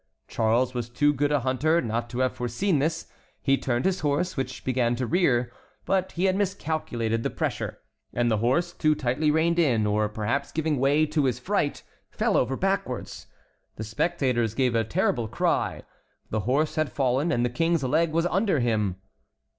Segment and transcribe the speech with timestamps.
[0.27, 3.05] Charles was too good a hunter not to have foreseen this.
[3.39, 5.53] He turned his horse, which began to rear,
[5.85, 7.77] but he had miscalculated the pressure,
[8.11, 12.35] and the horse, too tightly reined in, or perhaps giving way to his fright, fell
[12.35, 13.27] over backwards.
[13.75, 15.83] The spectators gave a terrible cry:
[16.31, 18.95] the horse had fallen, and the King's leg was under him.